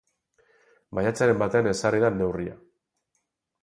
Maiatzaren 0.99 1.43
batean 1.43 1.71
ezarri 1.75 2.05
da 2.07 2.13
neurria. 2.19 2.61